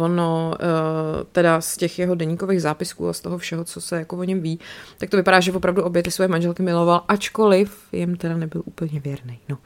[0.00, 4.16] Ono eh, teda z těch jeho deníkových zápisků a z toho všeho, co se jako
[4.16, 4.58] o něm ví,
[4.98, 9.00] tak to vypadá, že opravdu obě ty své manželky miloval, ačkoliv jim teda nebyl úplně
[9.00, 9.38] věrný.
[9.48, 9.58] No.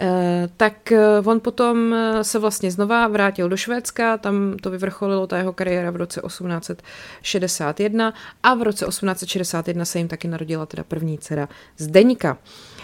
[0.00, 5.38] Eh, tak eh, on potom se vlastně znova vrátil do Švédska, tam to vyvrcholilo ta
[5.38, 11.18] jeho kariéra v roce 1861 a v roce 1861 se jim taky narodila teda první
[11.18, 12.38] dcera Zdeňka.
[12.38, 12.79] Eh,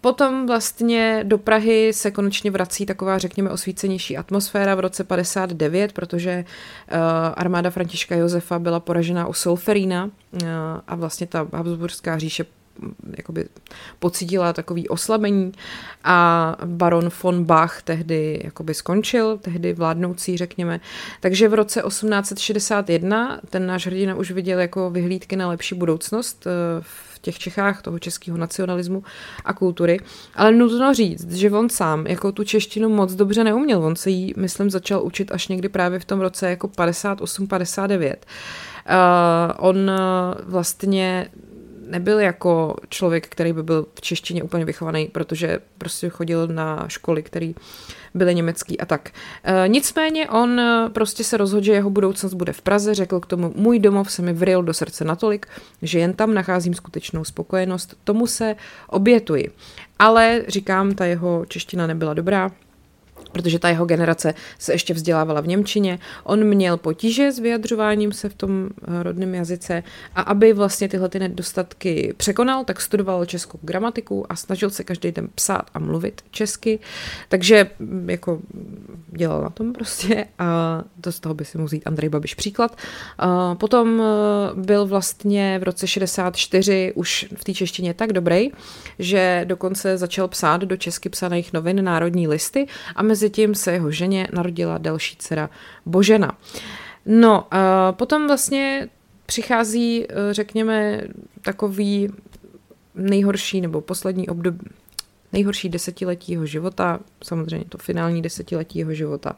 [0.00, 6.30] potom vlastně do Prahy se konečně vrací taková, řekněme, osvícenější atmosféra v roce 59, protože
[6.30, 6.98] eh,
[7.34, 10.10] armáda Františka Josefa byla poražena u Solferína
[10.42, 10.46] eh,
[10.86, 12.44] a vlastně ta Habsburská říše
[13.16, 13.48] jakoby
[13.98, 15.52] pocítila takový oslabení
[16.04, 20.80] a baron von Bach tehdy jakoby skončil, tehdy vládnoucí, řekněme.
[21.20, 26.46] Takže v roce 1861 ten náš hrdina už viděl jako vyhlídky na lepší budoucnost
[26.80, 29.02] v těch Čechách, toho českého nacionalismu
[29.44, 30.00] a kultury.
[30.34, 33.84] Ale nutno říct, že on sám jako tu češtinu moc dobře neuměl.
[33.84, 38.14] On se jí, myslím, začal učit až někdy právě v tom roce jako 58-59.
[38.86, 38.94] Uh,
[39.58, 39.94] on uh,
[40.44, 41.28] vlastně
[41.86, 47.22] nebyl jako člověk, který by byl v češtině úplně vychovaný, protože prostě chodil na školy,
[47.22, 47.54] který
[48.14, 49.10] byly německý a tak.
[49.44, 53.26] E, nicméně on e, prostě se rozhodl, že jeho budoucnost bude v Praze, řekl k
[53.26, 55.46] tomu, můj domov se mi vril do srdce natolik,
[55.82, 58.56] že jen tam nacházím skutečnou spokojenost, tomu se
[58.88, 59.50] obětuji.
[59.98, 62.50] Ale říkám, ta jeho čeština nebyla dobrá,
[63.32, 65.98] protože ta jeho generace se ještě vzdělávala v Němčině.
[66.24, 69.82] On měl potíže s vyjadřováním se v tom eh, rodném jazyce
[70.14, 75.12] a aby vlastně tyhle ty nedostatky překonal, tak studoval českou gramatiku a snažil se každý
[75.12, 76.78] den psát a mluvit česky.
[77.28, 78.40] Takže mm, jako
[79.08, 82.76] dělal na tom prostě a to z toho by si mohl vzít Andrej Babiš příklad.
[83.18, 84.04] A potom eh,
[84.54, 88.50] byl vlastně v roce 64 už v té češtině tak dobrý,
[88.98, 93.90] že dokonce začal psát do česky psaných novin Národní listy a mezi tím se jeho
[93.90, 95.50] ženě narodila další dcera
[95.86, 96.38] Božena.
[97.06, 98.88] No, a potom vlastně
[99.26, 101.00] přichází, řekněme,
[101.42, 102.08] takový
[102.94, 104.66] nejhorší nebo poslední období,
[105.32, 109.36] nejhorší desetiletí jeho života, samozřejmě to finální desetiletí jeho života.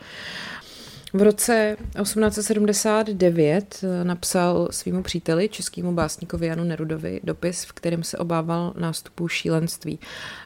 [1.12, 8.73] V roce 1879 napsal svýmu příteli, českému básníkovi Janu Nerudovi, dopis, v kterém se obával
[8.79, 9.99] nástupu šílenství.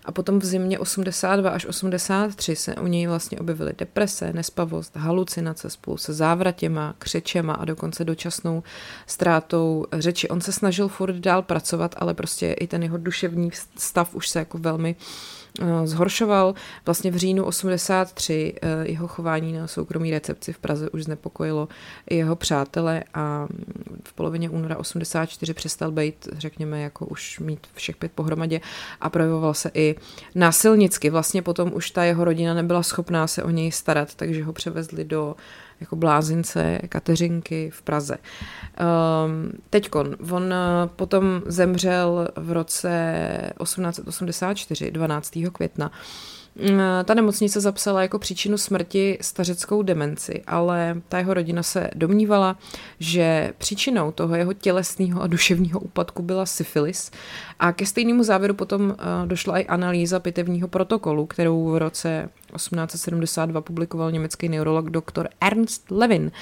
[0.04, 5.70] A potom v zimě 82 až 83 se u něj vlastně objevily deprese, nespavost, halucinace
[5.70, 8.62] spolu se závratěma, křečema a dokonce dočasnou
[9.06, 10.28] ztrátou řeči.
[10.28, 14.38] On se snažil furt dál pracovat, ale prostě i ten jeho duševní stav už se
[14.38, 15.41] jako velmi uh, Eh,
[15.84, 16.54] zhoršoval.
[16.86, 21.68] Vlastně v říjnu 83 eh, jeho chování na soukromí recepci v Praze už znepokojilo
[22.10, 23.46] i jeho přátele a
[24.04, 28.60] v polovině února 84 přestal být, řekněme, jako už mít všech pět pohromadě
[29.00, 29.94] a projevoval se i
[30.34, 31.10] násilnicky.
[31.10, 35.04] Vlastně potom už ta jeho rodina nebyla schopná se o něj starat, takže ho převezli
[35.04, 35.36] do
[35.82, 38.16] jako blázince Kateřinky v Praze.
[38.16, 45.38] Um, teďkon, on eh, potom zemřel v roce 1884, 12.
[45.52, 45.90] května.
[46.60, 52.56] Eh, ta nemocnice zapsala jako příčinu smrti stařeckou demenci, ale ta jeho rodina se domnívala,
[53.00, 57.10] že příčinou toho jeho tělesného a duševního úpadku byla syfilis
[57.58, 63.60] a ke stejnému závěru potom eh, došla i analýza pitevního protokolu, kterou v roce 1872
[63.60, 65.28] publikoval německý neurolog dr.
[65.40, 66.32] Ernst Levin.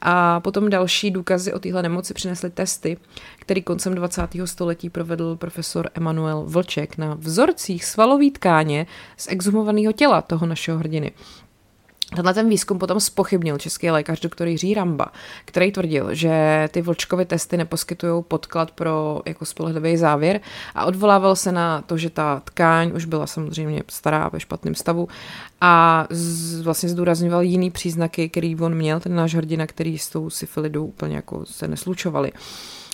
[0.00, 2.96] A potom další důkazy o téhle nemoci přinesly testy,
[3.38, 4.22] který koncem 20.
[4.44, 11.12] století provedl profesor Emanuel Vlček na vzorcích svalové tkáně z exhumovaného těla toho našeho hrdiny.
[12.16, 15.06] Tenhle ten výzkum potom spochybnil český lékař doktor Jiří Ramba,
[15.44, 20.40] který tvrdil, že ty vlčkovy testy neposkytují podklad pro jako spolehlivý závěr
[20.74, 25.08] a odvolával se na to, že ta tkáň už byla samozřejmě stará ve špatném stavu
[25.60, 30.30] a z, vlastně zdůrazňoval jiný příznaky, který on měl, ten náš hrdina, který s tou
[30.30, 32.32] syfilidou úplně jako se neslučovali.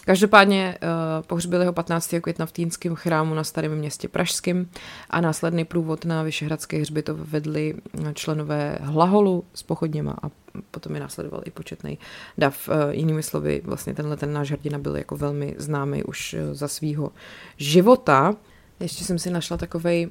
[0.06, 0.88] Každopádně uh,
[1.26, 2.14] pohřbili ho 15.
[2.20, 4.68] května v Týnském chrámu na Starém městě Pražském
[5.10, 7.74] a následný průvod na Vyšehradské hřbitov vedli
[8.14, 10.30] členové Hlaholu s pochodněma a
[10.70, 11.98] potom je následoval i početný
[12.38, 12.68] dav.
[12.68, 16.68] Uh, jinými slovy, vlastně tenhle ten náš hrdina byl jako velmi známý už uh, za
[16.68, 17.12] svýho
[17.56, 18.34] života.
[18.80, 20.08] Ještě jsem si našla takový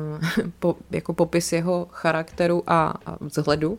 [0.58, 3.78] po, jako popis jeho charakteru a, a vzhledu.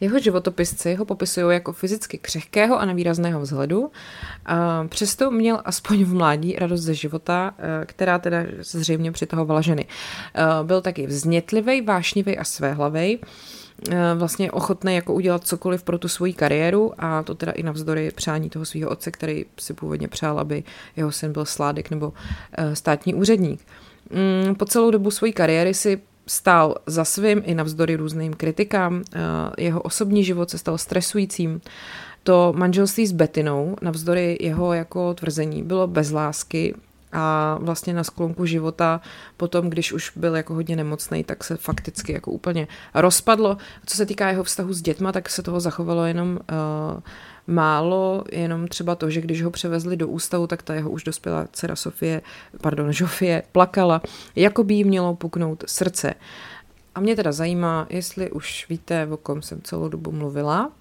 [0.00, 3.90] Jeho životopisci ho popisují jako fyzicky křehkého a nevýrazného vzhledu.
[4.46, 9.86] A přesto měl aspoň v mládí radost ze života, eh, která teda zřejmě přitahovala ženy.
[10.34, 13.18] Eh, byl taky vznětlivý, vášnivý a svéhlavý
[13.90, 18.10] eh, vlastně ochotný jako udělat cokoliv pro tu svoji kariéru a to teda i navzdory
[18.14, 20.64] přání toho svého otce, který si původně přál, aby
[20.96, 22.12] jeho syn byl sládek nebo
[22.74, 23.60] státní úředník.
[24.10, 29.02] Mm, po celou dobu své kariéry si stál za svým i navzdory různým kritikám.
[29.14, 29.18] Eh,
[29.58, 31.60] jeho osobní život se stal stresujícím.
[32.22, 36.74] To manželství s Betinou, navzdory jeho jako tvrzení, bylo bez lásky
[37.12, 39.00] a vlastně na sklonku života
[39.36, 43.56] potom, když už byl jako hodně nemocný, tak se fakticky jako úplně rozpadlo.
[43.86, 47.00] Co se týká jeho vztahu s dětma, tak se toho zachovalo jenom uh,
[47.48, 51.46] málo, jenom třeba to, že když ho převezli do ústavu, tak ta jeho už dospělá
[51.52, 52.22] dcera Sofie,
[52.60, 54.02] pardon, Žofie plakala,
[54.36, 56.14] jako by jí mělo puknout srdce.
[56.94, 60.72] A mě teda zajímá, jestli už víte, o kom jsem celou dobu mluvila.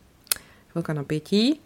[0.75, 1.59] Velká napětí.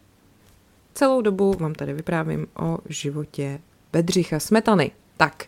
[0.94, 3.60] Celou dobu vám tady vyprávím o životě
[3.94, 4.92] Bedřicha Smetany.
[5.22, 5.46] Tak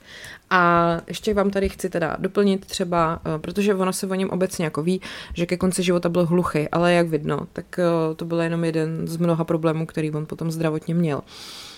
[0.50, 4.66] a ještě vám tady chci teda doplnit třeba, eh, protože ono se o něm obecně
[4.66, 5.02] jako ví,
[5.34, 9.08] že ke konci života byl hluchý, ale jak vidno, tak eh, to byl jenom jeden
[9.08, 11.22] z mnoha problémů, který on potom zdravotně měl.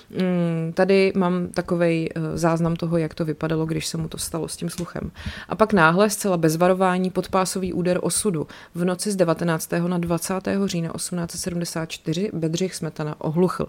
[0.09, 4.47] Mm, tady mám takový eh, záznam toho, jak to vypadalo, když se mu to stalo
[4.47, 5.11] s tím sluchem.
[5.49, 8.47] A pak náhle, zcela bez varování, podpásový úder osudu.
[8.75, 9.71] V noci z 19.
[9.87, 10.33] na 20.
[10.65, 13.67] října 1874 Bedřich Smetana ohluchl.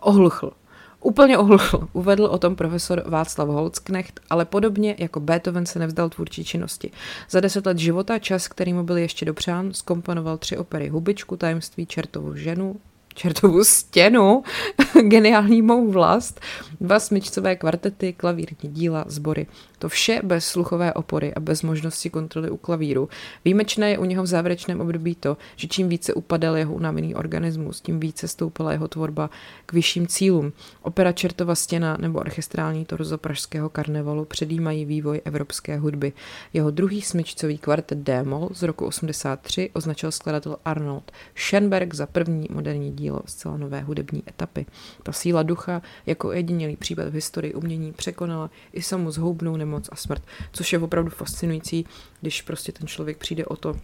[0.00, 0.52] Ohluchl.
[1.00, 6.44] Úplně ohluchl, uvedl o tom profesor Václav Holcknecht, ale podobně jako Beethoven se nevzdal tvůrčí
[6.44, 6.90] činnosti.
[7.30, 11.86] Za deset let života, čas, který mu byl ještě dopřán, skomponoval tři opery Hubičku, tajemství
[11.86, 12.76] čertovou ženu,
[13.14, 14.42] čertovou stěnu,
[15.02, 16.40] geniální mou vlast,
[16.80, 19.46] dva smyčcové kvartety, klavírní díla, sbory.
[19.78, 23.08] To vše bez sluchové opory a bez možnosti kontroly u klavíru.
[23.44, 27.80] Výjimečné je u něho v závěrečném období to, že čím více upadal jeho unavený organismus,
[27.80, 29.30] tím více stoupala jeho tvorba
[29.66, 30.52] k vyšším cílům.
[30.82, 36.12] Opera Čertova stěna nebo orchestrální torzo pražského karnevalu předjímají vývoj evropské hudby.
[36.52, 42.92] Jeho druhý smyčcový kvartet D-moll z roku 83 označil skladatel Arnold Schoenberg za první moderní
[42.92, 44.66] dílo zcela nové hudební etapy.
[45.02, 49.96] Ta síla ducha jako jedinělý případ v historii umění překonala i samu zhoubnou nemoc a
[49.96, 51.86] smrt, což je opravdu fascinující,
[52.20, 53.76] když prostě ten člověk přijde o to,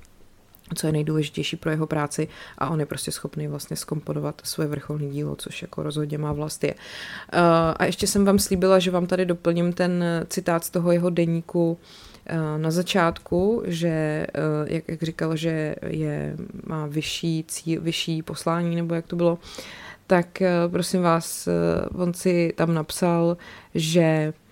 [0.74, 5.08] co je nejdůležitější pro jeho práci a on je prostě schopný vlastně skomponovat své vrcholné
[5.08, 6.74] dílo, což jako rozhodně má vlast je.
[6.74, 7.40] Uh,
[7.76, 11.72] a ještě jsem vám slíbila, že vám tady doplním ten citát z toho jeho deníku
[11.72, 14.26] uh, na začátku, že,
[14.62, 19.38] uh, jak, jak říkal, že je, má vyšší cíl, vyšší poslání, nebo jak to bylo,
[20.06, 21.48] tak prosím vás,
[21.94, 23.36] on si tam napsal,
[23.74, 24.43] že Eh,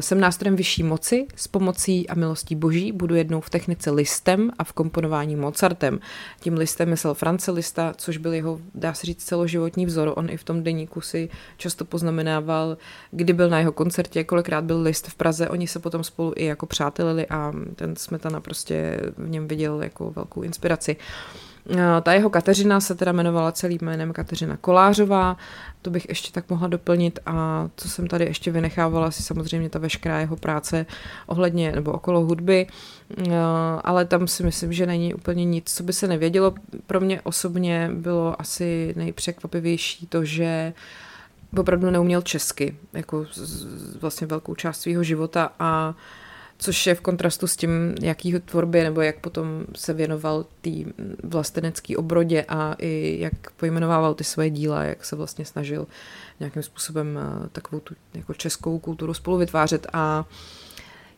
[0.00, 4.64] jsem nástrojem vyšší moci, s pomocí a milostí boží budu jednou v technice listem a
[4.64, 6.00] v komponování Mozartem.
[6.40, 10.12] Tím listem myslel France Lista, což byl jeho, dá se říct, celoživotní vzor.
[10.16, 12.76] On i v tom deníku si často poznamenával,
[13.10, 15.48] kdy byl na jeho koncertě, kolikrát byl list v Praze.
[15.48, 20.10] Oni se potom spolu i jako přátelili a ten Smetana prostě v něm viděl jako
[20.10, 20.96] velkou inspiraci.
[21.72, 25.36] Eh, ta jeho Kateřina se teda jmenovala celým jménem Kateřina Kolářová,
[25.82, 29.78] to bych ještě tak mohla doplnit a co jsem tady ještě vynechávala, si samozřejmě ta
[29.78, 30.86] veškerá jeho práce
[31.26, 32.66] ohledně nebo okolo hudby,
[33.18, 33.32] eh,
[33.84, 36.54] ale tam si myslím, že není úplně nic, co by se nevědělo.
[36.86, 40.72] Pro mě osobně bylo asi nejpřekvapivější to, že
[41.56, 43.26] opravdu neuměl česky, jako
[44.00, 45.94] vlastně velkou část svého života a uh,
[46.60, 50.70] což je v kontrastu s tím, jaký tvorbě nebo jak potom se věnoval té
[51.22, 55.86] vlastenecké obrodě a i jak pojmenovával ty svoje díla, jak se vlastně snažil
[56.40, 60.24] nějakým způsobem eh, takovou tu jako českou kulturu spolu vytvářet a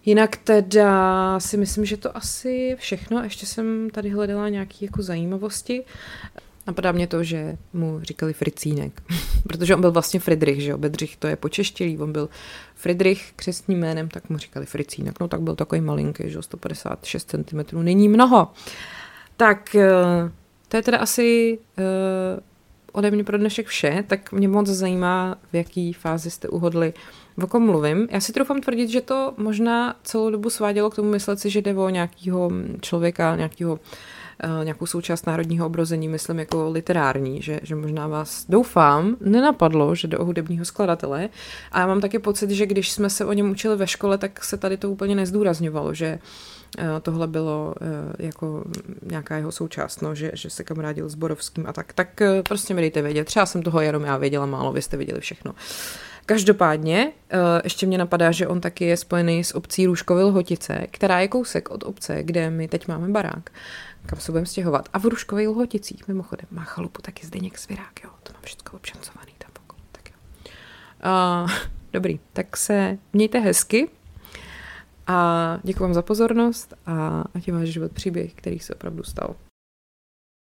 [0.04, 3.24] Jinak teda si myslím, že to asi všechno.
[3.24, 5.84] Ještě jsem tady hledala nějaké jako zajímavosti.
[6.66, 9.02] Napadá mě to, že mu říkali Fricínek,
[9.48, 12.28] protože on byl vlastně Friedrich, že jo, Bedřich to je počeštělý, on byl
[12.74, 17.30] Friedrich křestním jménem, tak mu říkali Fricínek, no tak byl takový malinký, že jo, 156
[17.30, 18.48] cm, není mnoho.
[19.36, 20.30] Tak eh,
[20.68, 21.84] to je teda asi uh,
[22.92, 26.92] ode mě pro dnešek vše, tak mě moc zajímá, v jaký fázi jste uhodli,
[27.42, 28.08] o kom mluvím.
[28.10, 31.62] Já si troufám tvrdit, že to možná celou dobu svádělo k tomu myslet si, že
[31.62, 33.80] jde o nějakého člověka, nějakého Eh,
[34.64, 40.18] nějakou součást národního obrození, myslím jako literární, že, že možná vás, doufám, nenapadlo, že jde
[40.18, 41.28] o hudebního skladatele.
[41.72, 44.44] A já mám taky pocit, že když jsme se o něm učili ve škole, tak
[44.44, 46.18] se tady to úplně nezdůrazňovalo, že
[46.78, 48.64] eh, tohle bylo eh, jako
[49.02, 51.92] nějaká jeho součást, no, že, že se kamarádil s Borovským a tak.
[51.92, 53.24] Tak prostě mi dejte vědět.
[53.24, 55.54] Třeba jsem toho jenom já věděla málo, vy jste viděli všechno.
[56.26, 57.12] Každopádně,
[57.64, 61.70] ještě mě napadá, že on taky je spojený s obcí Růžkovy Lhotice, která je kousek
[61.70, 63.50] od obce, kde my teď máme barák,
[64.06, 64.88] kam se budeme stěhovat.
[64.92, 69.32] A v Růžkových Lhoticích, mimochodem, má chalupu taky Zdeněk Svirák, jo, to mám všechno občancovaný
[69.38, 69.50] tam
[69.92, 70.16] tak jo.
[71.44, 71.50] Uh,
[71.92, 73.88] dobrý, tak se mějte hezky
[75.06, 79.34] a děkuji vám za pozornost a ať váš život příběh, který se opravdu stal.